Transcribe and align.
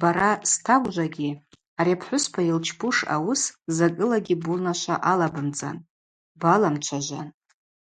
Бара 0.00 0.30
стагвжвагьи 0.50 1.30
ари 1.78 1.92
апхӏвыспа 1.96 2.40
йылчпуш 2.48 2.96
ауыс 3.14 3.42
закӏылагьи 3.76 4.40
бунашва 4.42 4.96
алабымцӏан, 5.10 5.76
баламчважван. 6.40 7.28